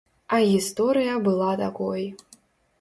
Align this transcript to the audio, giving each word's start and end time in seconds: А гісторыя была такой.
А 0.37 0.39
гісторыя 0.53 1.13
была 1.29 1.53
такой. 1.63 2.11